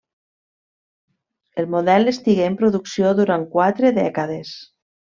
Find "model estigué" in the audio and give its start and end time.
1.75-2.49